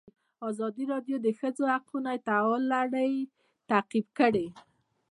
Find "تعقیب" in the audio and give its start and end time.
3.69-4.07